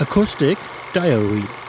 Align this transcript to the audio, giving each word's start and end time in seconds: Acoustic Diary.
Acoustic 0.00 0.56
Diary. 0.92 1.67